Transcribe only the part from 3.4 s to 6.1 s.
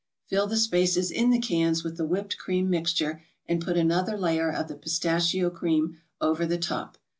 and put another layer of the pistachio cream